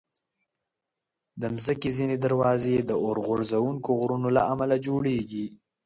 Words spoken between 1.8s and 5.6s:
ځینې دروازې د اورغورځونکو غرونو له امله جوړېږي.